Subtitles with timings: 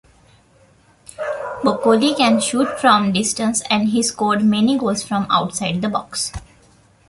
[1.63, 6.31] Boccoli can shoot from distance, and he scored many goals from outside the box.